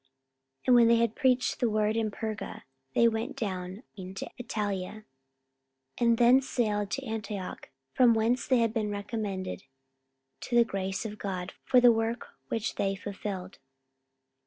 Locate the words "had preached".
0.95-1.59